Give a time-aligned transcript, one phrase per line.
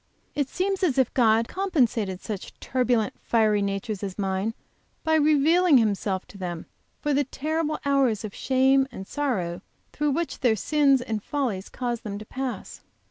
[0.33, 4.55] It seems as if God had compensated such turbulent, fiery natures as mine,
[5.03, 6.65] by revealing Himself to them,
[6.99, 9.61] for the terrible hours of shame and sorrow
[9.93, 12.81] through which their sins and follies cause them to pass.